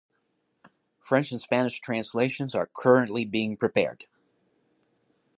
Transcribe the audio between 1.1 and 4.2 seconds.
and Spanish translations are currently being prepared.